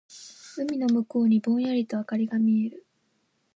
[0.57, 2.87] 海の向こうにぼんやりと灯りが見える。